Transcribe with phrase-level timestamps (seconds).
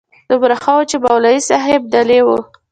[0.29, 2.29] دومره ښه و چې مولوي صاحب دلې و.